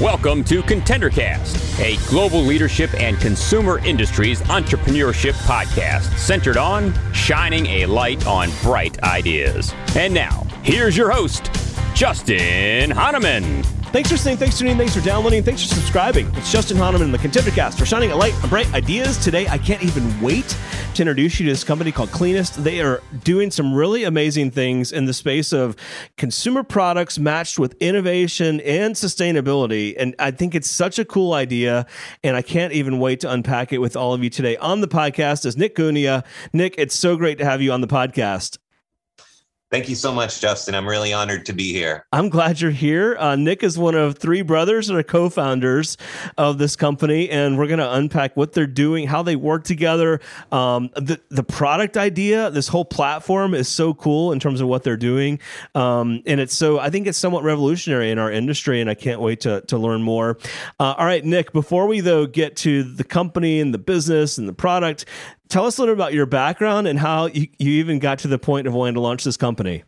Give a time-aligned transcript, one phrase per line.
[0.00, 7.86] Welcome to ContenderCast, a global leadership and consumer industries entrepreneurship podcast centered on shining a
[7.86, 9.74] light on bright ideas.
[9.96, 11.50] And now, here's your host,
[11.96, 13.64] Justin Hahnemann.
[13.94, 16.28] Thanks for listening, thanks for tuning in, thanks for downloading, thanks for subscribing.
[16.34, 19.18] It's Justin Hahnemann and the ContenderCast for shining a light on bright ideas.
[19.18, 20.56] Today, I can't even wait
[20.94, 22.62] to introduce you to this company called Cleanyst.
[22.62, 25.76] They are doing some really amazing things in the space of
[26.16, 29.94] consumer products matched with innovation and sustainability.
[29.98, 31.86] And I think it's such a cool idea.
[32.22, 34.56] And I can't even wait to unpack it with all of you today.
[34.58, 36.24] On the podcast is Nick Gunia.
[36.52, 38.58] Nick, it's so great to have you on the podcast.
[39.70, 40.74] Thank you so much, Justin.
[40.74, 42.06] I'm really honored to be here.
[42.12, 43.16] I'm glad you're here.
[43.18, 45.96] Uh, Nick is one of three brothers that are co founders
[46.38, 50.20] of this company, and we're going to unpack what they're doing, how they work together.
[50.52, 54.84] Um, the, the product idea, this whole platform is so cool in terms of what
[54.84, 55.40] they're doing.
[55.74, 59.20] Um, and it's so, I think it's somewhat revolutionary in our industry, and I can't
[59.20, 60.38] wait to, to learn more.
[60.78, 64.46] Uh, all right, Nick, before we, though, get to the company and the business and
[64.46, 65.06] the product,
[65.48, 68.38] tell us a little about your background and how you, you even got to the
[68.38, 69.84] point of wanting to launch this company.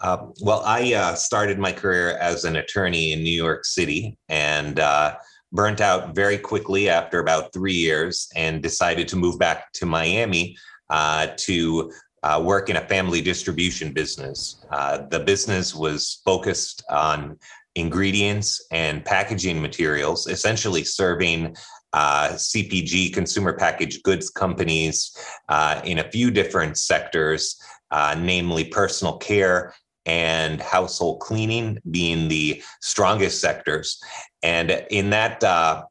[0.00, 4.80] Uh, well, I uh, started my career as an attorney in New York City and
[4.80, 5.16] uh,
[5.52, 10.56] burnt out very quickly after about three years and decided to move back to Miami
[10.90, 11.92] uh, to
[12.24, 14.64] uh, work in a family distribution business.
[14.70, 17.38] Uh, the business was focused on
[17.74, 21.54] ingredients and packaging materials, essentially serving
[21.92, 25.16] uh, CPG, consumer packaged goods companies,
[25.48, 29.74] uh, in a few different sectors, uh, namely personal care
[30.06, 34.02] and household cleaning being the strongest sectors.
[34.42, 35.84] And in that uh,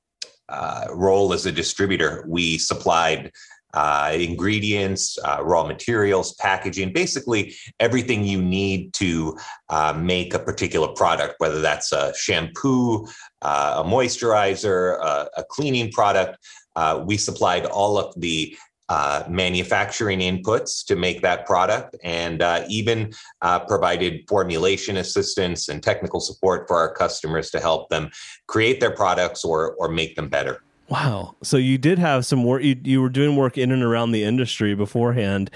[0.50, 3.32] uh, role as a distributor, we supplied
[3.74, 9.38] uh, ingredients, uh, raw materials, packaging, basically everything you need to
[9.70, 13.08] uh, make a particular product, whether that's a shampoo,
[13.42, 14.97] uh, a moisturizer,
[15.38, 16.38] a cleaning product.
[16.76, 18.55] Uh, we supplied all of the
[18.92, 23.10] uh, manufacturing inputs to make that product and uh, even
[23.42, 28.10] uh, provided formulation assistance and technical support for our customers to help them
[28.48, 30.61] create their products or, or make them better.
[30.92, 31.38] Wow.
[31.42, 32.64] So you did have some work.
[32.64, 35.50] You, you were doing work in and around the industry beforehand,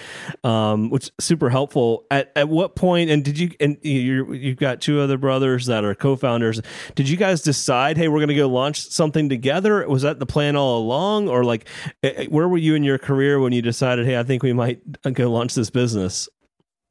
[0.46, 2.06] um, which super helpful.
[2.10, 3.10] At at what point?
[3.10, 3.52] And did you?
[3.60, 6.62] And you you've got two other brothers that are co-founders.
[6.96, 9.86] Did you guys decide, hey, we're going to go launch something together?
[9.90, 11.68] Was that the plan all along, or like,
[12.02, 14.54] eh, eh, where were you in your career when you decided, hey, I think we
[14.54, 16.30] might go launch this business?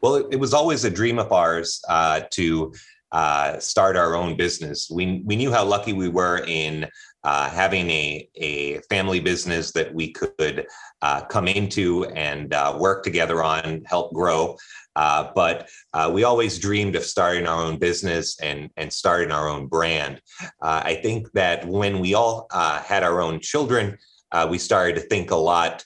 [0.03, 2.75] Well, it, it was always a dream of ours uh, to
[3.14, 4.91] uh, start our own business.
[4.91, 6.88] We we knew how lucky we were in
[7.22, 10.66] uh, having a, a family business that we could
[11.00, 14.56] uh, come into and uh, work together on, help grow.
[14.97, 19.48] Uh, but uh, we always dreamed of starting our own business and, and starting our
[19.48, 20.20] own brand.
[20.60, 23.96] I think that when we all had our own children,
[24.50, 25.84] we started to think a lot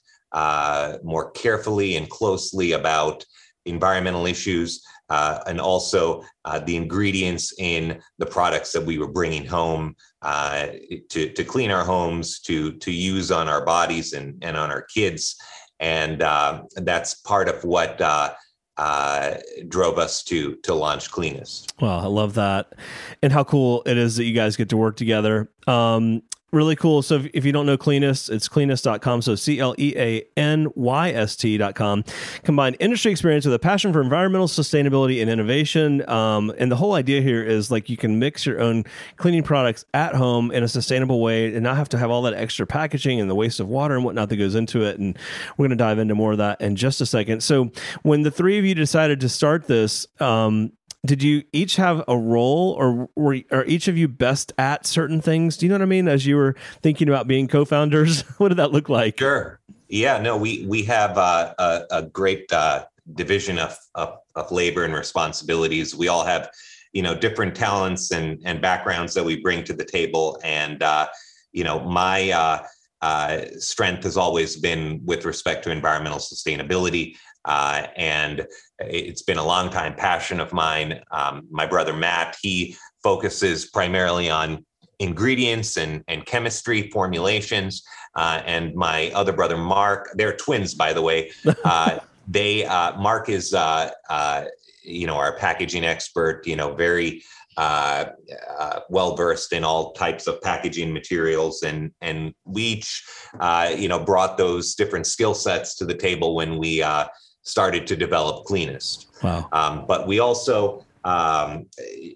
[1.03, 3.25] more carefully and closely about
[3.65, 9.47] environmental issues, uh, and also uh, the ingredients in the products that we were bringing
[9.47, 10.69] home uh,
[11.09, 14.83] to, to clean our homes, to, to use on our bodies and, and on our
[14.83, 15.37] kids.
[15.81, 18.35] And uh, that's part of what uh,
[18.79, 19.35] uh,
[19.69, 21.73] drove us to to launch Cleanyst.
[21.81, 22.75] Well, I love that,
[23.23, 25.51] and how cool it is that you guys get to work together.
[25.67, 27.03] Um, really cool.
[27.03, 29.22] So if, if, you don't know Cleanyst, it's cleanyst.com.
[29.22, 32.04] So C L E A N Y S T.com.
[32.44, 36.09] Combine industry experience with a passion for environmental sustainability and innovation.
[36.09, 38.84] Um, and the whole idea here is like you can mix your own
[39.16, 42.34] cleaning products at home in a sustainable way and not have to have all that
[42.34, 44.98] extra packaging and the waste of water and whatnot that goes into it.
[44.98, 45.19] And
[45.56, 47.42] we're going to dive into more of that in just a second.
[47.42, 47.70] So
[48.03, 50.72] when the three of you decided to start this, um,
[51.06, 55.20] did you each have a role or were are each of you best at certain
[55.20, 55.56] things?
[55.56, 56.09] Do you know what i mean?
[56.09, 59.19] As you were thinking about being co-founders what did that look like?
[59.19, 59.60] Sure.
[59.88, 64.84] Yeah no we we have uh, a, a great uh, division of, of, of labor
[64.84, 65.95] and responsibilities.
[65.95, 66.50] We all have
[66.92, 70.41] you know different talents and and backgrounds that we bring to the table.
[70.42, 71.09] And uh,
[71.53, 72.62] you know my uh,
[73.03, 78.47] uh, strength has always been with respect to environmental sustainability uh, and
[78.80, 81.01] it's been a long time passion of mine.
[81.10, 84.65] Um, my brother Matt, he focuses primarily on
[84.98, 87.83] ingredients and, and chemistry formulations.
[88.15, 91.30] Uh, and my other brother Mark, they're twins, by the way.
[91.65, 91.98] Uh,
[92.28, 94.45] they uh, Mark is uh, uh,
[94.83, 96.47] you know our packaging expert.
[96.47, 97.22] You know, very
[97.57, 98.10] uh,
[98.59, 103.04] uh, well versed in all types of packaging materials, and and we each,
[103.41, 107.07] uh, you know, brought those different skill sets to the table when we uh,
[107.48, 109.06] started to develop Cleanyst.
[109.22, 109.48] Wow.
[109.53, 111.66] Um, but we also um,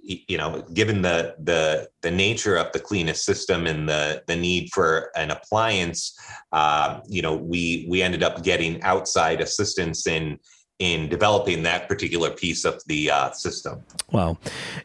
[0.02, 4.70] you know, given the the the nature of the Cleanyst system and the the need
[4.72, 6.18] for an appliance,
[6.52, 10.38] uh, you know, we we ended up getting outside assistance in
[10.78, 13.82] in developing that particular piece of the uh, system.
[14.10, 14.36] Wow.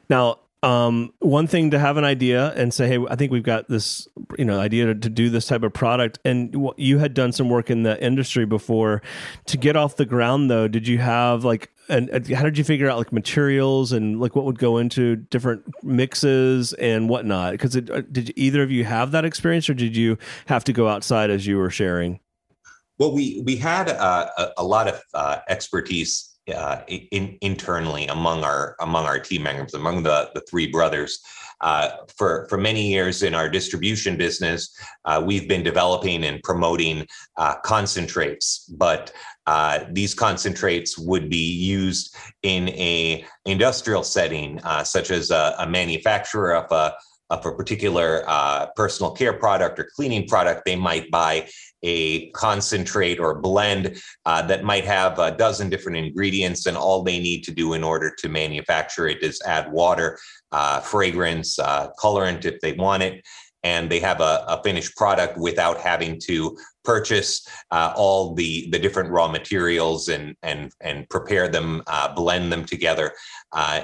[0.09, 3.67] Now, um, one thing to have an idea and say, hey, I think we've got
[3.69, 4.07] this,
[4.37, 6.19] you know, idea to, to do this type of product.
[6.25, 9.01] And you had done some work in the industry before.
[9.45, 12.89] To get off the ground, though, did you have like and, how did you figure
[12.89, 17.53] out like materials and like what would go into different mixes and whatnot?
[17.53, 20.17] Because uh, did either of you have that experience, or did you
[20.47, 22.19] have to go outside as you were sharing?
[22.97, 28.43] Well, we we had uh, a, a, lot of uh, expertise uh, in, internally among
[28.43, 31.19] our among our team members, among the the three brothers.
[31.59, 37.05] Uh, for for many years in our distribution business, uh, we've been developing and promoting
[37.37, 39.11] uh, concentrates, but
[39.47, 46.53] uh, these concentrates would be used in a industrial setting, such as a, a, manufacturer
[46.53, 46.93] of a
[47.29, 50.63] of a particular uh, personal care product or cleaning product.
[50.65, 51.49] They might buy
[51.83, 57.19] a concentrate or blend uh, that might have a dozen different ingredients, and all they
[57.19, 60.17] need to do in order to manufacture it is add water,
[60.51, 63.25] uh, fragrance, uh, colorant if they want it.
[63.63, 68.79] And they have a, a finished product without having to purchase uh, all the the
[68.79, 73.11] different raw materials and and and prepare them, uh, blend them together.
[73.51, 73.81] Uh,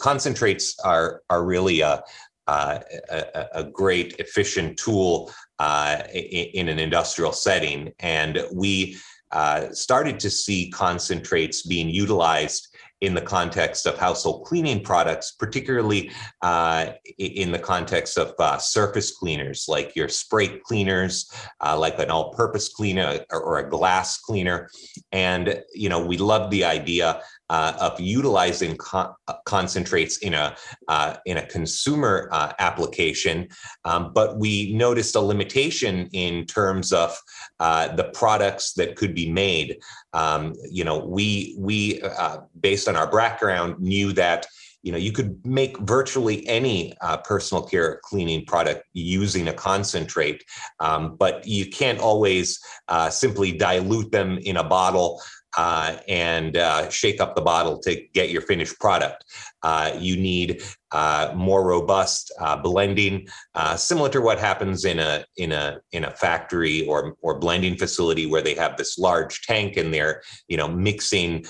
[0.00, 2.02] concentrates are are really a,
[2.50, 7.92] a, a, great efficient tool uh, in, an industrial setting.
[8.00, 8.96] And we
[9.32, 12.68] uh, started to see concentrates being utilized
[13.00, 16.10] in the context of household cleaning products, particularly
[16.42, 21.32] uh, in the context of uh, surface cleaners like your spray cleaners,
[21.64, 24.68] uh, like an all-purpose cleaner or, or, a glass cleaner.
[25.12, 30.56] And you know, we love the idea uh, of utilizing con- uh, concentrates in a
[30.88, 33.48] uh, in a consumer uh, application,
[33.84, 37.20] um, but we noticed a limitation in terms of
[37.58, 39.78] uh, the products that could be made.
[40.12, 44.46] Um, you know, we we uh, based on our background knew that
[44.82, 50.44] you know you could make virtually any uh, personal care cleaning product using a concentrate.
[50.78, 55.20] Um, but you can't always uh, simply dilute them in a bottle
[55.56, 59.24] uh, and uh, shake up the bottle to get your finished product.
[59.62, 60.62] Uh, you need
[60.92, 66.04] uh, more robust uh, blending, uh, similar to what happens in a in a in
[66.04, 70.56] a factory or or blending facility where they have this large tank and they're you
[70.56, 71.44] know mixing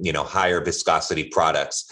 [0.00, 1.90] you know higher viscosity products.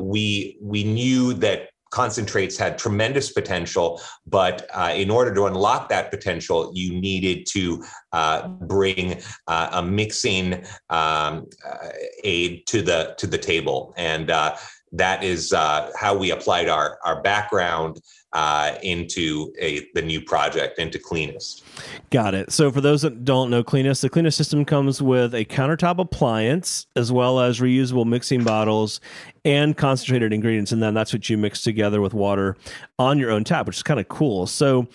[0.00, 6.10] we we knew that concentrates had tremendous potential, but uh, in order to unlock that
[6.10, 10.54] potential, you needed to uh, bring uh, a mixing
[10.90, 11.88] um, uh,
[12.24, 14.56] aid to the to the table, and uh,
[14.92, 18.00] that is uh, how we applied our our background
[18.32, 21.62] uh, into a the new project into Cleanyst.
[22.10, 22.52] Got it.
[22.52, 26.86] So for those that don't know Cleanyst, the Cleanyst system comes with a countertop appliance
[26.96, 29.00] as well as reusable mixing bottles
[29.44, 32.56] and concentrated ingredients, and then that's what you mix together with water
[32.98, 34.46] on your own tap, which is kind of cool.
[34.46, 34.88] So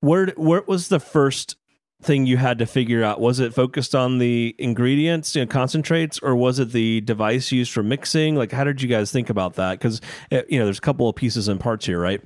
[0.00, 1.56] where where was the first
[2.04, 3.20] thing you had to figure out?
[3.20, 7.72] Was it focused on the ingredients, you know, concentrates, or was it the device used
[7.72, 8.36] for mixing?
[8.36, 9.78] Like, how did you guys think about that?
[9.78, 12.20] Because eh, you know, there's a couple of pieces and parts here, right?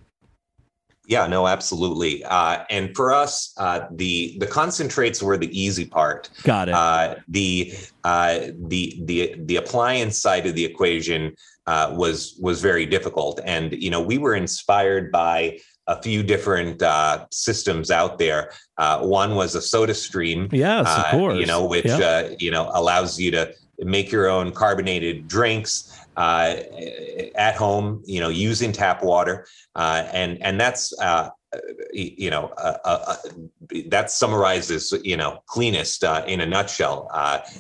[1.09, 2.23] Yeah, no, absolutely.
[2.25, 6.29] Uh, and for us, uh, the the concentrates were the easy part.
[6.43, 6.75] Got it.
[6.75, 7.73] Uh, the
[8.05, 11.35] uh, the the the appliance side of the equation
[11.67, 15.59] uh, was was very difficult, and you know we were inspired by
[15.89, 18.53] a few different uh, systems out there.
[19.01, 20.53] one was a SodaStream.
[20.53, 21.39] Yes, of course.
[21.39, 21.91] You know, which
[22.39, 26.57] you know allows you to make your own carbonated drinks uh,
[27.37, 31.31] at home, you know, using tap water, uh, and and that's uh,
[31.93, 33.17] you know uh, uh, uh,
[33.87, 37.09] that summarizes you know Cleanyst in a nutshell.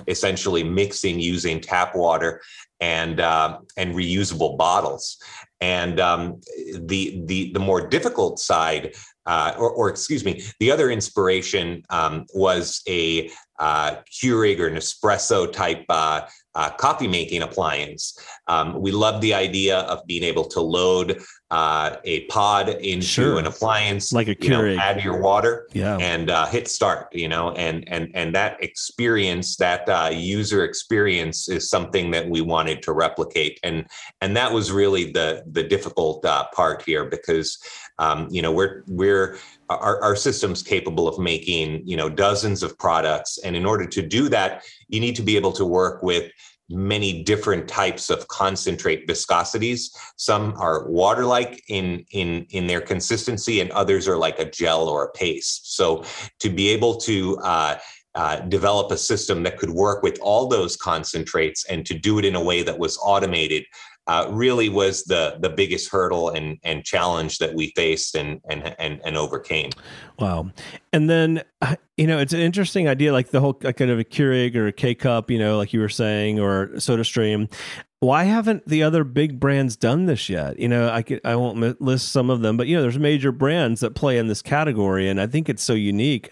[0.09, 2.43] essentially, mixing using tap water
[2.81, 5.23] and and reusable bottles.
[5.61, 6.41] And um,
[6.75, 8.95] the the the more difficult side,
[9.27, 15.53] uh, or, or, excuse me, the other inspiration um, was a uh, Keurig or Nespresso
[15.53, 16.23] type uh,
[16.59, 18.19] uh, coffee making appliance.
[18.49, 21.23] Um, we love the idea of being able to load
[21.53, 23.39] uh, a pod into sure.
[23.39, 24.73] an appliance, like a Keurig.
[24.73, 25.97] You know, add your water, yeah.
[25.99, 27.07] and uh, hit start.
[27.13, 32.41] You know, and and and that experience, that uh, user experience, is something that we
[32.41, 33.87] wanted to replicate, and
[34.21, 37.57] and that was really the the difficult uh, part here because
[38.01, 39.39] um, you know we're we're
[39.69, 43.39] our, our systems capable of making you know dozens of products.
[43.45, 46.31] And in order to do that you need to be able to work with
[46.71, 49.89] many different types of concentrate viscosities.
[50.17, 54.89] Some are water like in in in their consistency and others are like a gel
[54.89, 55.77] or a paste.
[55.77, 56.05] So
[56.41, 57.79] to be able to uh,
[58.15, 62.25] uh, develop a system that could work with all those concentrates and to do it
[62.25, 63.65] in a way that was automated
[64.09, 68.75] uh, really was the the biggest hurdle and and challenge that we faced and and
[68.79, 69.71] and, and overcame.
[70.19, 70.51] Wow!
[70.93, 74.05] And then uh, you know it's an interesting idea, like the whole kind of a
[74.05, 77.53] Keurig or a K cup, you know, like you were saying, or SodaStream.
[78.01, 80.57] Why haven't the other big brands done this yet?
[80.57, 83.33] You know, I could, I won't list some of them, but you know, there's major
[83.33, 86.31] brands that play in this category, and I think it's so unique.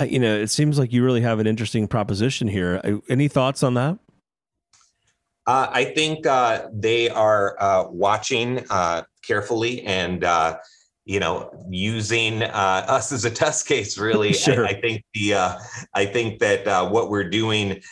[0.00, 2.80] Uh, you know, it seems like you really have an interesting proposition here.
[2.82, 4.00] Uh, any thoughts on that?
[5.46, 10.56] Uh, I think uh, they are uh, watching uh, carefully and uh,
[11.04, 12.48] you know using uh,
[12.88, 13.98] us as a test case.
[13.98, 14.66] Really, sure.
[14.66, 15.34] I, I, think the
[15.94, 17.82] I think that what we're doing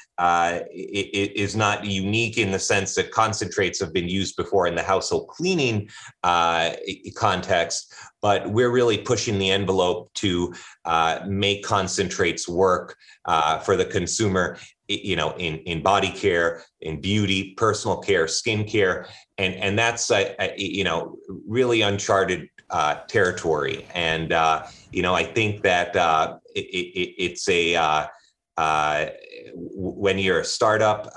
[0.73, 5.29] is not unique in the sense that concentrates have been used before in the household
[5.29, 5.89] cleaning
[7.15, 10.55] context, but we're really pushing the envelope to
[11.27, 12.97] make concentrates work
[13.65, 19.07] for the consumer you know in in body care in beauty personal care skin care
[19.39, 21.17] and and that's uh, uh, you know
[21.47, 27.49] really uncharted uh, territory and uh, you know i think that uh, it, it, it's
[27.49, 29.07] a uh,
[29.55, 31.13] when you're a startup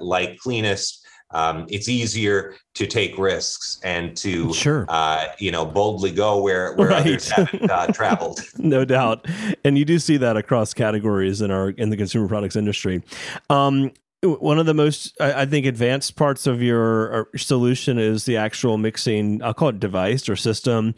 [0.00, 1.00] like Cleanyst
[1.32, 4.86] um, it's easier to take risks and to sure.
[4.88, 7.00] uh, you know boldly go where where right.
[7.00, 8.40] others haven't uh, traveled.
[8.58, 9.26] no doubt,
[9.64, 13.02] and you do see that across categories in our in the consumer products industry.
[13.48, 18.36] Um, one of the most i think advanced parts of your uh, solution is the
[18.36, 20.94] actual mixing i'll call it device or system.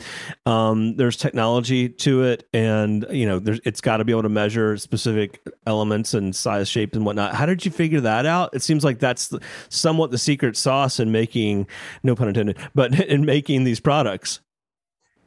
[0.46, 4.76] Um, there's technology to it and you know it's got to be able to measure
[4.76, 7.34] specific elements and size shape and whatnot.
[7.34, 8.50] How did you figure that out?
[8.54, 9.32] It seems like that's
[9.68, 11.66] somewhat the secret sauce in making
[12.02, 14.40] no pun intended but in making these products.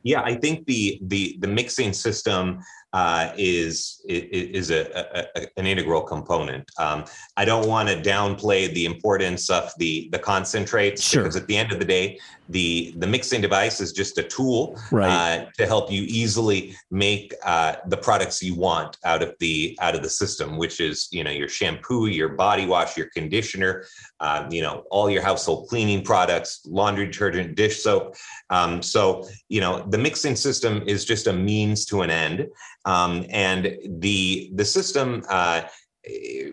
[0.03, 2.59] Yeah i think the the the mixing system
[2.95, 6.63] uh, is is a, a, an integral component.
[6.79, 7.03] Um,
[7.35, 11.23] I don't want to downplay the importance of the the concentrates sure.
[11.23, 14.79] because at the end of the day, the the mixing device is just a tool
[14.91, 15.09] right.
[15.09, 19.93] uh, to help you easily make uh, the products you want out of the out
[19.93, 23.83] of the system, which is you know your shampoo, your body wash, your conditioner,
[24.21, 28.15] um, you know all your household cleaning products, laundry detergent, dish soap.
[28.49, 32.47] Um, so you know the mixing system is just a means to an end,
[32.86, 35.24] um, and the the system.
[35.30, 35.62] Uh,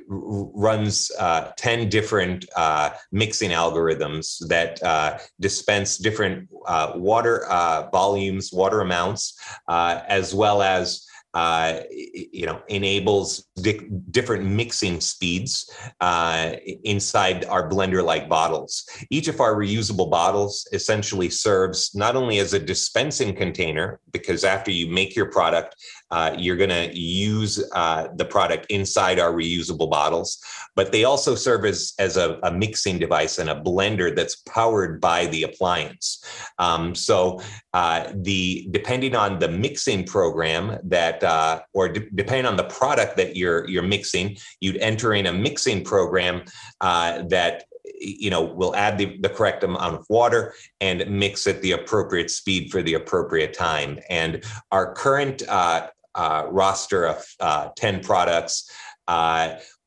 [0.09, 8.51] runs uh, 10 different uh, mixing algorithms that uh, dispense different uh, water uh, volumes,
[8.51, 15.71] water amounts, as well as uh, you know, enables di- different mixing speeds
[16.01, 16.53] uh,
[16.85, 18.85] inside our blender-like bottles.
[19.11, 24.71] Each of our reusable bottles essentially serves not only as a dispensing container, because after
[24.71, 25.77] you make your product,
[26.11, 30.39] uh, you're going to use uh, the product inside our reusable bottles,
[30.77, 35.01] but they also serve as, as a, a mixing device and a blender that's powered
[35.01, 36.23] by the appliance.
[36.59, 37.41] Um, so
[37.75, 43.17] uh, the depending on the mixing program that, uh, or de- depending on the product
[43.17, 46.43] that you're you're mixing, you'd enter in a mixing program
[46.81, 51.63] uh, that you know will add the, the correct amount of water and mix at
[51.63, 53.99] the appropriate speed for the appropriate time.
[54.11, 58.71] And our current uh, uh, roster of uh, 10 products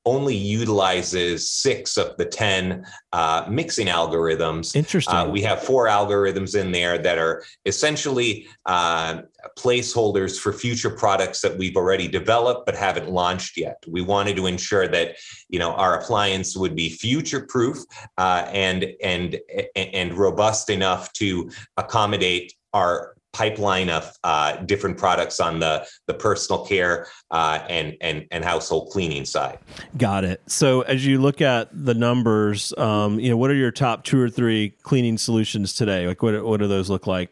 [0.06, 4.76] only utilizes six of the 10 uh, mixing algorithms.
[4.76, 5.16] Interesting.
[5.16, 9.22] Uh, we have four algorithms in there that are essentially uh,
[9.58, 13.84] placeholders for future products that we've already developed but haven't launched yet.
[13.88, 15.16] We wanted to ensure that
[15.50, 17.80] you know our appliance would be future proof
[18.18, 19.40] uh, and and
[19.76, 26.66] and robust enough to accommodate our pipeline of uh, different products on the the personal
[26.66, 29.60] care uh, and and and household cleaning side.
[29.98, 30.42] Got it.
[30.48, 34.20] So as you look at the numbers, um, you know, what are your top two
[34.22, 36.08] or three cleaning solutions today?
[36.08, 37.30] Like, what what do those look like?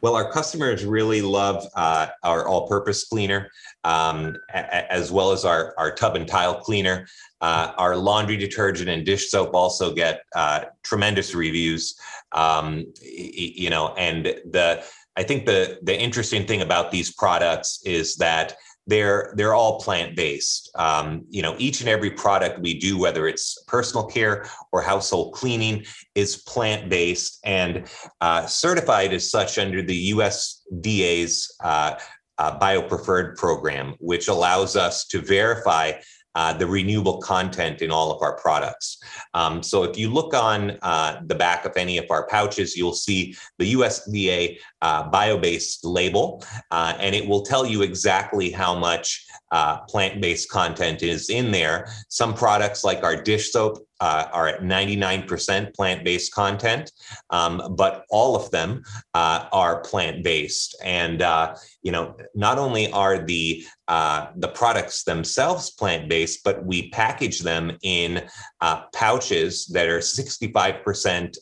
[0.00, 3.50] Well, our customers really love uh, our all-purpose cleaner,
[3.82, 7.06] um, a- as well as our our tub and tile cleaner.
[7.40, 11.98] Uh, our laundry detergent and dish soap also get uh, tremendous reviews.
[12.32, 14.84] Um, you know, and the
[15.18, 18.56] I think the the interesting thing about these products is that
[18.86, 20.70] they're they're all plant based.
[20.76, 25.34] Um, you know, each and every product we do, whether it's personal care or household
[25.34, 25.84] cleaning,
[26.14, 31.96] is plant based and uh, certified as such under the USDA's uh,
[32.38, 35.92] uh, biopreferred program, which allows us to verify
[36.38, 39.02] uh, the renewable content in all of our products.
[39.34, 42.92] Um, so if you look on uh, the back of any of our pouches, you'll
[42.92, 49.26] see the USDA uh, bio-based label, uh, and it will tell you exactly how much
[49.50, 51.88] uh, plant-based content is in there.
[52.08, 56.92] Some products like our dish soap uh, are at 99% plant-based content,
[57.30, 58.82] um, but all of them
[59.14, 60.76] uh, are plant-based.
[60.84, 66.90] And uh, you know, not only are the uh, the products themselves plant-based, but we
[66.90, 68.28] package them in
[68.60, 71.36] uh, pouches that are 65%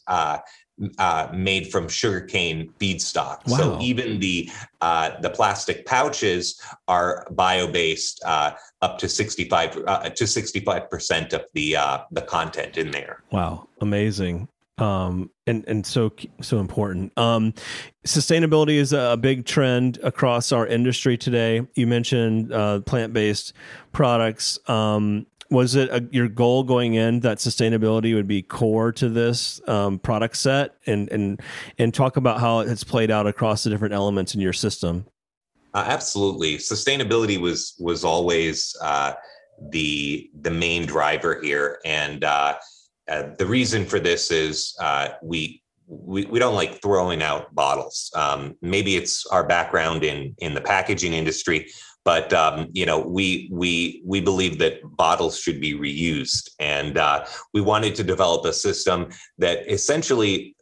[0.98, 3.46] uh, made from sugarcane feedstock.
[3.46, 3.56] Wow.
[3.56, 8.52] So even the uh, the plastic pouches are bio based uh,
[8.82, 12.90] up to sixty five uh, to sixty five percent of the uh, the content in
[12.90, 13.22] there.
[13.30, 14.48] Wow, amazing.
[14.78, 17.16] Um, and and so so important.
[17.16, 17.54] Um,
[18.06, 21.66] sustainability is a big trend across our industry today.
[21.74, 23.54] You mentioned uh, plant based
[23.92, 24.58] products.
[24.68, 29.60] Um, was it a, your goal going in that sustainability would be core to this
[29.68, 30.74] um, product set?
[30.86, 31.40] And and
[31.78, 35.06] and talk about how it's played out across the different elements in your system.
[35.74, 36.56] Uh, absolutely.
[36.56, 39.12] Sustainability was was always uh,
[39.70, 41.80] the the main driver here.
[41.84, 42.56] And uh,
[43.08, 48.10] uh the reason for this is uh, we we, we don't like throwing out bottles.
[48.14, 51.68] Um, maybe it's our background in in the packaging industry,
[52.06, 57.26] but um, you know we we we believe that bottles should be reused and uh,
[57.52, 60.56] we wanted to develop a system that essentially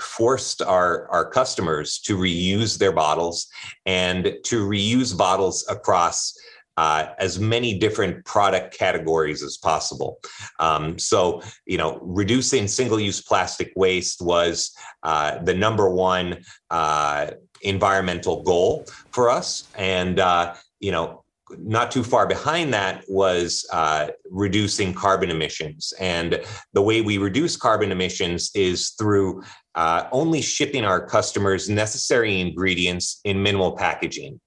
[0.00, 3.48] forced our our customers to reuse their bottles
[3.84, 6.32] and to reuse bottles across
[6.76, 10.18] uh, as many different product categories as possible.
[10.58, 14.74] Um, so, you know, reducing single-use plastic waste was
[15.04, 17.30] uh, the number one uh,
[17.64, 21.24] environmental goal for us, and uh, you know,
[21.58, 25.92] not too far behind that was uh, reducing carbon emissions.
[26.00, 26.42] And
[26.72, 29.42] the way we reduce carbon emissions is through
[29.74, 34.40] uh, only shipping our customers necessary ingredients in minimal packaging.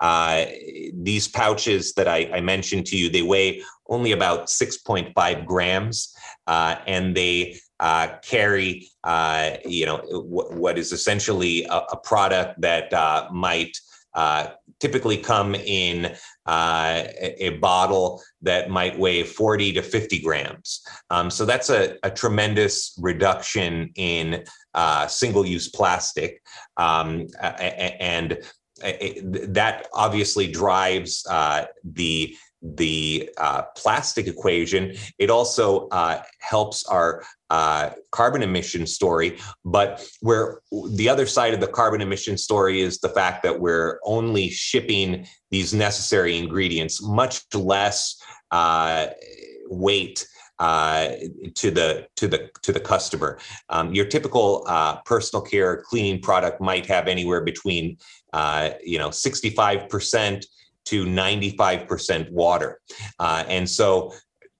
[0.00, 0.44] Uh,
[0.92, 6.14] these pouches that I, I, mentioned to you, they weigh only about 6.5 grams,
[6.46, 12.60] uh, and they uh, carry, uh, you know, w- what is essentially a, a product
[12.60, 12.92] that
[13.32, 13.76] might
[14.14, 16.14] uh, typically come in
[16.46, 20.82] uh, a, bottle that might weigh 40 to 50 grams.
[21.10, 26.42] Um, so that's a, a, tremendous reduction in uh, single use plastic.
[26.76, 28.38] Um, and
[28.82, 34.94] that obviously drives uh, the the uh, plastic equation.
[35.18, 39.38] It also uh, helps our uh, carbon emission story.
[39.64, 44.00] But where the other side of the carbon emission story is the fact that we're
[44.04, 49.08] only shipping these necessary ingredients, much less uh,
[49.68, 50.26] weight
[50.58, 51.10] uh,
[51.56, 53.38] to the to the to the customer.
[53.68, 57.98] Um, your typical uh, personal care cleaning product might have anywhere between
[58.82, 60.46] you know 65 percent
[60.86, 62.80] to 95% water.
[63.18, 64.12] Uh, and so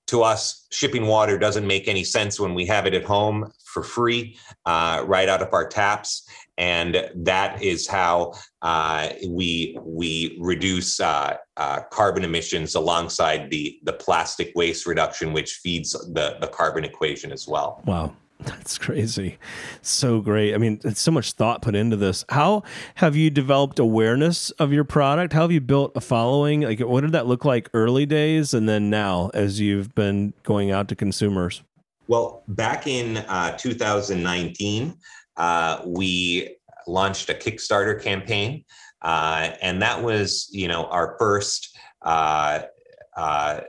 [0.07, 3.83] to us, shipping water doesn't make any sense when we have it at home for
[3.83, 6.29] free, uh, right out of our taps.
[6.57, 13.95] And that is how uh, we we reduce uh, uh, carbon emissions alongside the the
[13.95, 17.83] plastic waste reduction, which feeds the the carbon equation as well.
[17.87, 18.15] Wow.
[18.45, 19.39] That's crazy.
[19.81, 20.55] So great.
[20.55, 22.25] I mean, it's so much thought put into this.
[22.31, 22.63] How
[22.97, 25.33] have you developed awareness of your product?
[25.33, 26.63] How have you built a following?
[26.63, 30.71] Like, what did that look like early days and then now as you've been going
[30.71, 31.63] out to consumers?
[32.09, 34.95] Well, back in uh, 2019,
[35.37, 38.65] uh, we launched a Kickstarter campaign.
[39.01, 42.63] Uh, and that was, you know, our first uh,
[43.17, 43.61] uh,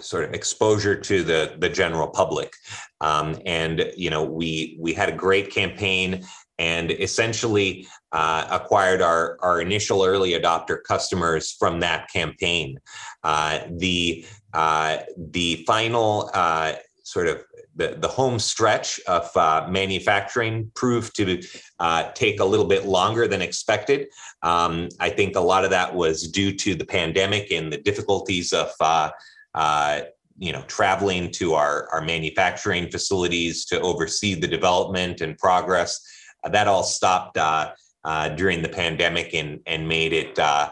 [0.00, 2.52] sort of exposure to the the general public
[3.00, 6.22] um, and you know we we had a great campaign
[6.58, 12.78] and essentially uh, acquired our our initial early adopter customers from that campaign
[13.24, 17.42] uh, the uh, the final uh, sort of
[17.74, 21.42] the, the home stretch of uh, manufacturing proved to
[21.78, 24.08] uh, take a little bit longer than expected.
[24.42, 28.52] Um, I think a lot of that was due to the pandemic and the difficulties
[28.52, 29.10] of uh,
[29.54, 30.02] uh,
[30.38, 36.00] you know, traveling to our, our manufacturing facilities to oversee the development and progress.
[36.42, 37.70] Uh, that all stopped uh,
[38.04, 40.70] uh, during the pandemic and, and made it uh,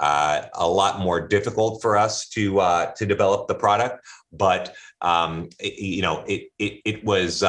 [0.00, 4.04] uh, a lot more difficult for us to uh, to develop the product.
[4.32, 7.42] But um, it, you know, it it, it was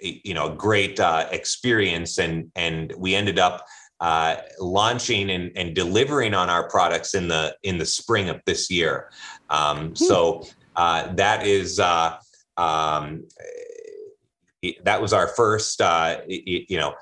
[0.00, 3.64] you know a great experience, and and we ended up
[4.00, 8.70] uh, launching and, and, delivering on our products in the in the spring of this
[8.70, 9.10] year.
[9.50, 12.16] Um, so uh, that is uh,
[12.56, 13.24] um,
[14.84, 15.80] that was our first
[16.28, 16.94] you know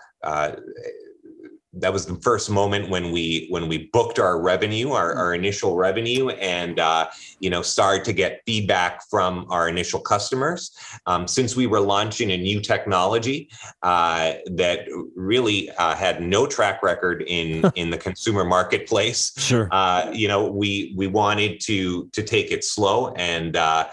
[1.77, 5.77] that was the first moment when we when we booked our revenue our, our initial
[5.77, 7.07] revenue and uh,
[7.41, 10.77] you know started to get feedback from our initial customers.
[11.07, 13.51] Um, since we were launching a new technology
[13.83, 19.69] uh, that really uh, had no track record in in the consumer marketplace sure.
[19.71, 23.87] uh, you know we we wanted to to take it slow and uh,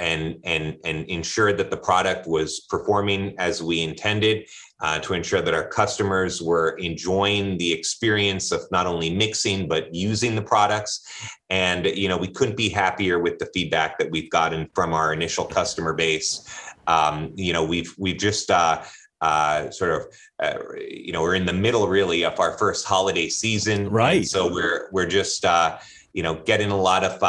[0.00, 4.48] and and and ensure that the product was performing as we intended
[4.80, 9.94] uh, to ensure that our customers were enjoying the experience of not only mixing but
[9.94, 11.06] using the products.
[11.50, 15.12] And you know we couldn't be happier with the feedback that we've gotten from our
[15.12, 16.48] initial customer base.
[16.86, 18.82] Um, you know we've we've just uh,
[19.20, 20.06] uh, sort of,
[20.42, 24.26] uh, you know, we're in the middle really of our first holiday season, right?
[24.26, 25.76] so we're we're just, uh,
[26.14, 27.22] you know, getting a lot of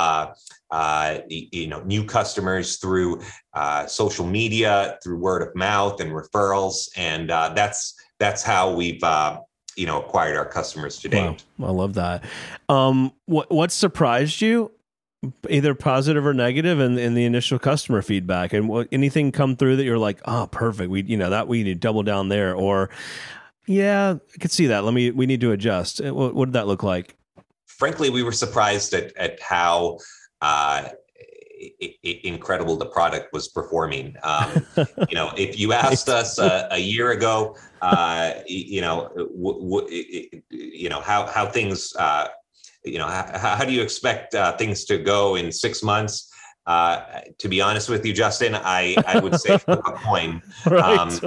[0.71, 3.21] uh, you know new customers through
[3.53, 9.03] uh, social media, through word of mouth and referrals, and uh, that's that's how we've
[9.03, 9.39] uh,
[9.75, 11.35] you know acquired our customers today.
[11.57, 11.67] Wow.
[11.67, 12.23] I love that.
[12.69, 14.71] Um, what what surprised you?
[15.49, 19.75] Either positive or negative in, in the initial customer feedback, and what, anything come through
[19.75, 20.89] that you're like, oh, perfect.
[20.89, 22.89] We, you know, that we need to double down there, or
[23.67, 24.83] yeah, I could see that.
[24.83, 26.03] Let me, we need to adjust.
[26.03, 27.15] What, what did that look like?
[27.67, 29.99] Frankly, we were surprised at at how
[30.41, 30.89] uh,
[32.03, 34.15] incredible the product was performing.
[34.23, 34.65] Um,
[35.09, 40.41] you know, if you asked us uh, a year ago, uh, you know, w- w-
[40.49, 42.27] you know how how things, uh,
[42.83, 46.29] you know, how, how, do you expect uh, things to go in six months?
[46.67, 50.43] Uh, to be honest with you, Justin, I, I would say a coin.
[50.65, 50.99] Right.
[50.99, 51.19] Um,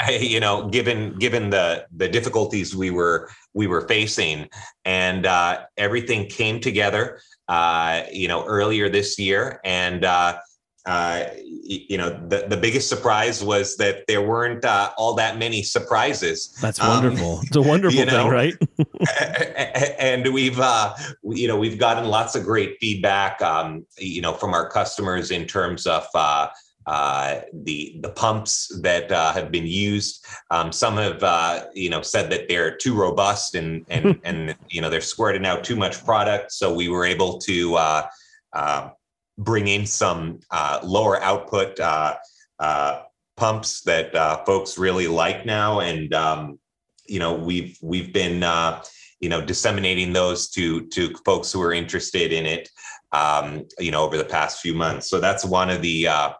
[0.00, 4.48] I, you know, given given the the difficulties we were we were facing,
[4.84, 9.60] and uh, everything came together uh, you know, earlier this year.
[9.64, 10.38] And, uh,
[10.86, 15.64] uh, you know, the, the biggest surprise was that there weren't uh, all that many
[15.64, 16.56] surprises.
[16.60, 17.38] That's wonderful.
[17.38, 18.54] Um, it's a wonderful you know, thing, right?
[19.98, 24.54] and we've, uh, you know, we've gotten lots of great feedback, um, you know, from
[24.54, 26.46] our customers in terms of, uh,
[26.90, 30.26] uh, the the pumps that uh, have been used.
[30.50, 34.80] Um, some have uh, you know said that they're too robust and and and you
[34.80, 36.50] know they're squirting out too much product.
[36.50, 38.06] So we were able to uh,
[38.52, 38.90] uh,
[39.38, 41.78] bring in some uh, lower output
[43.36, 46.58] pumps that folks really like now, and um,
[47.06, 48.42] you know we've we've been
[49.20, 52.68] you know disseminating those to to folks who are interested in it.
[53.12, 55.08] Um, you know over the past few months.
[55.08, 56.30] So that's one of the uh,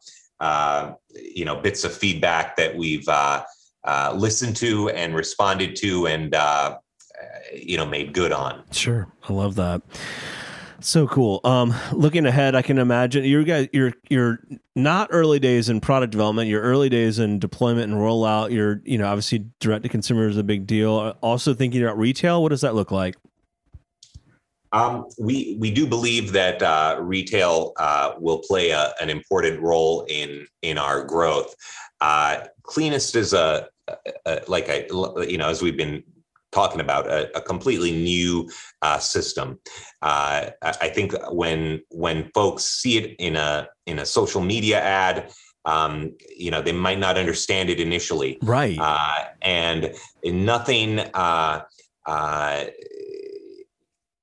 [1.14, 3.42] you know bits of feedback that we've uh,
[3.84, 6.78] uh, listened to and responded to and uh,
[7.54, 8.62] you know made good on.
[8.70, 9.82] Sure, I love that.
[10.82, 11.40] So cool.
[11.44, 13.68] Um, looking ahead, I can imagine you guys.
[13.72, 14.40] You're you're
[14.74, 16.48] not early days in product development.
[16.48, 18.50] You're early days in deployment and rollout.
[18.50, 21.16] You're you know obviously direct to consumer is a big deal.
[21.20, 22.42] Also thinking about retail.
[22.42, 23.16] What does that look like?
[24.72, 30.04] Um, we we do believe that uh, retail uh, will play a, an important role
[30.08, 31.54] in in our growth.
[32.00, 33.68] Uh, Cleanyst is a,
[34.26, 34.86] a, like a
[35.28, 36.04] you know as we've been
[36.52, 38.50] talking about a, a completely new
[38.82, 39.58] uh, system.
[40.02, 45.32] Uh, I think when when folks see it in a in a social media ad.
[45.66, 48.78] Um, you know, they might not understand it initially, right?
[48.80, 51.00] Uh, and nothing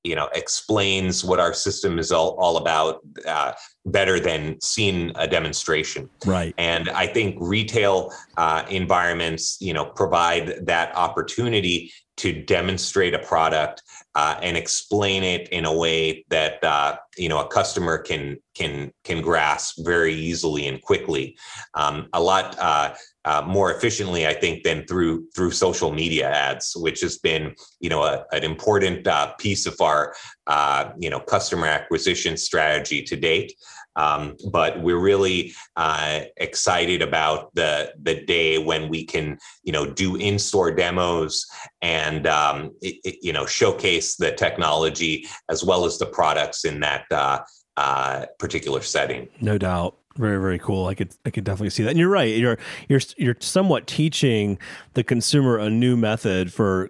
[0.07, 3.51] you know explains what our system is all, all about uh,
[3.85, 6.09] better than seeing a demonstration.
[6.25, 6.53] Right.
[6.57, 13.83] And i think retail uh, environments you know provide that opportunity to demonstrate a product
[14.15, 18.91] uh, and explain it in a way that uh, you know a customer can can
[19.03, 21.37] can grasp very easily and quickly.
[21.75, 22.93] Um, a lot uh,
[23.27, 27.89] uh, more efficiently, I think, than through through social media ads, which has been you
[27.89, 30.15] know a, an important uh, piece of our
[30.47, 33.51] uh, you know customer acquisition strategy to date.
[33.97, 39.85] Um, but we're really uh, excited about the the day when we can you know
[39.85, 41.45] do in store demos
[41.81, 46.79] and um, it, it, you know showcase the technology as well as the products in
[46.79, 47.39] that uh,
[47.75, 49.27] uh, particular setting.
[49.41, 49.97] No doubt.
[50.17, 50.87] Very very cool.
[50.87, 51.91] I could I could definitely see that.
[51.91, 52.35] And you're right.
[52.35, 52.57] You're
[52.89, 54.57] you're you're somewhat teaching
[54.93, 56.89] the consumer a new method for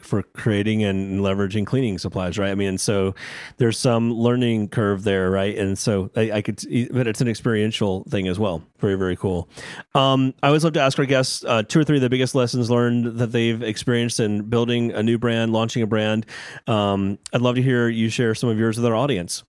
[0.00, 2.50] for creating and leveraging cleaning supplies, right?
[2.50, 3.14] I mean, so
[3.58, 5.58] there's some learning curve there, right?
[5.58, 8.62] And so I, I could, but it's an experiential thing as well.
[8.78, 9.48] Very very cool.
[9.94, 12.34] Um, I always love to ask our guests uh, two or three of the biggest
[12.34, 16.26] lessons learned that they've experienced in building a new brand, launching a brand.
[16.66, 19.42] Um, I'd love to hear you share some of yours with our audience.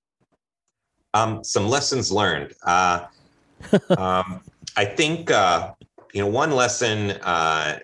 [1.14, 2.54] Um, some lessons learned.
[2.64, 3.06] Uh,
[3.98, 4.42] um,
[4.76, 5.74] I think uh,
[6.14, 7.80] you know one lesson uh,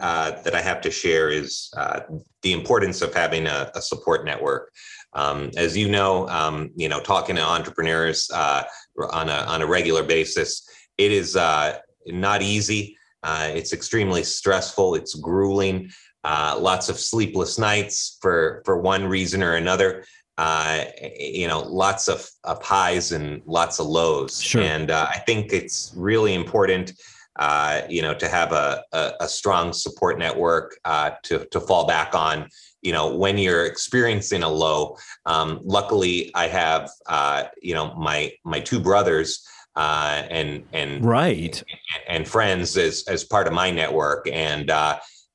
[0.00, 2.00] uh, that I have to share is uh,
[2.42, 4.72] the importance of having a, a support network.
[5.12, 8.64] Um, as you know, um, you know, talking to entrepreneurs uh,
[9.12, 12.96] on a on a regular basis, it is uh, not easy.
[13.24, 14.96] it's extremely stressful.
[14.96, 15.90] It's grueling.
[16.24, 20.04] lots of sleepless nights for for one reason or another
[20.38, 20.84] uh,
[21.18, 24.40] you know, lots of, of highs and lots of lows.
[24.40, 24.62] Sure.
[24.62, 26.92] And uh, I think it's really important,
[27.36, 31.86] uh, you know, to have a, a, a strong support network uh, to, to fall
[31.86, 32.48] back on,
[32.82, 34.96] you know, when you're experiencing a low.
[35.24, 41.62] Um, luckily, I have, uh, you know, my my two brothers uh, and and right
[41.68, 44.70] and, and, friends as as part of my network and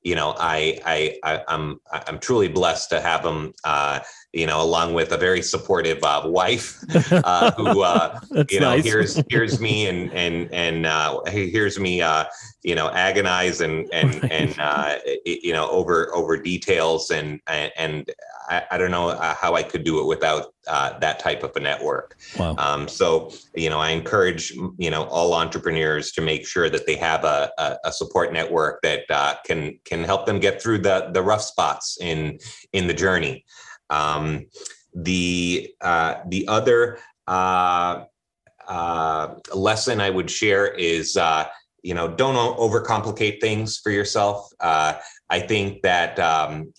[0.03, 3.99] you know I, I i i'm i'm truly blessed to have them uh
[4.31, 6.79] you know along with a very supportive uh, wife
[7.11, 8.83] uh who uh you know nice.
[8.83, 12.25] hears hears me and and and uh hears me uh
[12.63, 14.31] you know agonize and and right.
[14.31, 18.09] and uh you know over over details and and
[18.49, 21.55] I, I don't know uh, how I could do it without uh, that type of
[21.55, 22.15] a network.
[22.37, 22.55] Wow.
[22.57, 26.95] Um, so, you know, I encourage, you know, all entrepreneurs to make sure that they
[26.95, 31.09] have a, a, a support network that uh, can can help them get through the
[31.11, 32.39] the rough spots in
[32.71, 33.45] in the journey.
[33.89, 34.45] Um,
[34.93, 38.03] the uh, the other uh,
[38.67, 41.17] uh, lesson I would share is
[41.81, 44.95] you know don't overcomplicate things for yourself uh,
[45.29, 46.73] i think that um,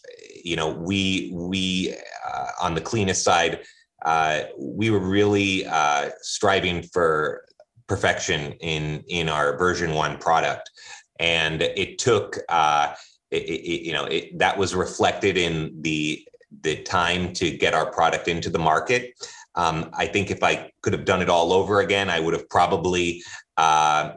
[0.45, 1.95] you know, we we
[2.27, 3.61] uh, on the Cleanyst side,
[4.03, 7.45] uh, we were really uh, striving for
[7.87, 10.71] perfection in in our version one product,
[11.19, 12.95] and it took uh,
[13.31, 16.27] it, it, you know it, that was reflected in the
[16.63, 19.13] the time to get our product into the market.
[19.55, 22.49] Um, I think if I could have done it all over again, I would have
[22.49, 23.23] probably
[23.57, 24.13] uh,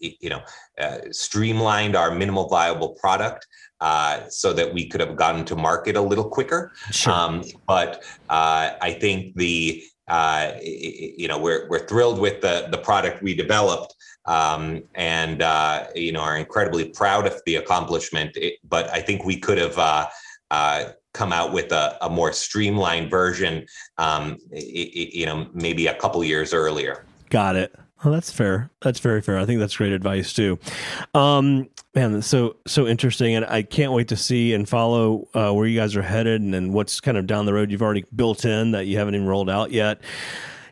[0.00, 0.42] you know
[0.78, 3.46] uh, streamlined our minimal viable product
[3.82, 6.70] uh, so that we could have gotten to market a little quicker.
[6.92, 7.12] Sure.
[7.12, 12.78] Um, but uh, I think the uh, you know we're we're thrilled with the the
[12.78, 13.94] product we developed.
[14.24, 18.36] Um, and uh, you know are incredibly proud of the accomplishment.
[18.36, 23.10] It, but I think we could have uh, come out with a, a more streamlined
[23.10, 23.66] version.
[23.98, 27.04] Um, it, you know, maybe a couple years earlier.
[27.30, 27.74] Got it.
[28.04, 28.70] Well, that's fair.
[28.80, 29.38] That's very fair.
[29.38, 30.58] I think that's great advice too.
[31.14, 35.66] Um, man, so so interesting, and I can't wait to see and follow uh, where
[35.66, 38.44] you guys are headed and, and what's kind of down the road you've already built
[38.44, 40.00] in that you haven't even rolled out yet.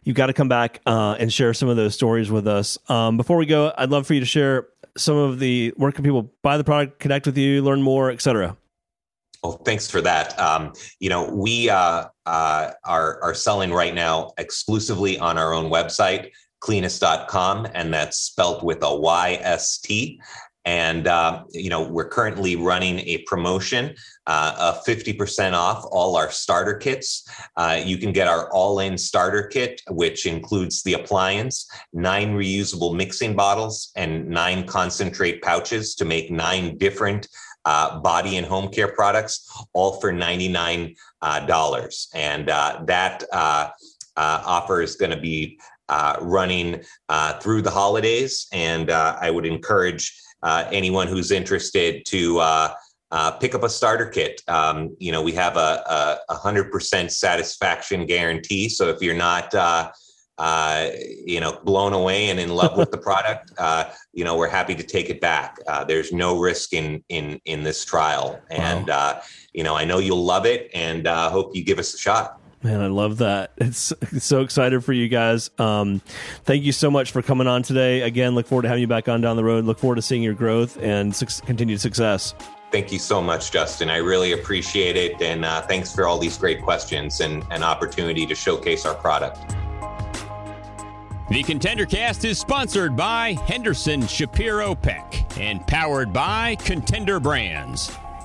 [0.03, 2.79] You've got to come back uh, and share some of those stories with us.
[2.89, 4.67] Um, before we go, I'd love for you to share
[4.97, 8.57] some of the where can people buy the product, connect with you, learn more, etc.
[9.45, 10.39] Oh, thanks for that.
[10.39, 15.71] Um, you know, we uh, uh, are are selling right now exclusively on our own
[15.71, 20.21] website cleanyst.com, and that's spelt with a Y-S-T.
[20.67, 23.95] And, uh, you know, we're currently running a promotion
[24.27, 27.27] uh, of 50% off all our starter kits.
[27.57, 32.95] Uh, you can get our all in starter kit, which includes the appliance, nine reusable
[32.95, 37.27] mixing bottles, and nine concentrate pouches to make nine different
[37.65, 40.95] uh, body and home care products, all for $99.
[41.23, 43.25] Uh, and uh, that
[44.17, 45.59] offer is going to be
[45.91, 48.47] uh, running uh, through the holidays.
[48.53, 52.73] And uh, I would encourage uh, anyone who's interested to uh,
[53.11, 54.41] uh, pick up a starter kit.
[54.49, 58.69] Um, you know, we have a, a, 100% satisfaction guarantee.
[58.69, 59.53] So if you're not,
[61.27, 63.51] you know, blown away and in love with the product,
[64.13, 65.59] you know, we're happy to take it back.
[65.89, 69.21] there's no risk in in in this trial, and wow.
[69.53, 72.40] you know, I know you'll love it, and hope you give us a shot.
[72.63, 73.53] Man, I love that.
[73.57, 75.51] It's, it's so excited for you guys.
[75.59, 76.01] Um,
[76.45, 78.03] thank you so much for coming on today.
[78.03, 79.65] Again, look forward to having you back on down the road.
[79.65, 82.35] Look forward to seeing your growth and su- continued success.
[82.71, 83.89] Thank you so much, Justin.
[83.91, 85.21] I really appreciate it.
[85.23, 89.39] And uh, thanks for all these great questions and an opportunity to showcase our product.
[91.31, 97.91] The Contender Cast is sponsored by Henderson Shapiro Peck and powered by Contender Brands.